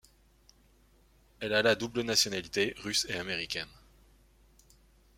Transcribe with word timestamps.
Elle 1.41 1.53
a 1.53 1.61
la 1.61 1.75
double 1.75 2.01
nationalité, 2.01 2.73
russe 2.79 3.05
et 3.07 3.19
américaine. 3.19 3.69